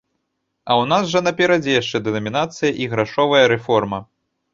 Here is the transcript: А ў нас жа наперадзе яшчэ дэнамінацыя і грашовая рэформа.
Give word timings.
А 0.69 0.75
ў 0.81 0.85
нас 0.93 1.03
жа 1.11 1.19
наперадзе 1.27 1.75
яшчэ 1.81 2.01
дэнамінацыя 2.07 2.71
і 2.87 2.87
грашовая 2.95 3.43
рэформа. 3.53 3.99